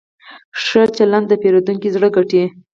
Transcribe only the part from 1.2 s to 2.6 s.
د پیرودونکي زړه ګټي.